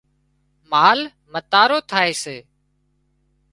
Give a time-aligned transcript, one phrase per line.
[0.71, 0.99] مال
[1.31, 2.37] متارو ٿائي سي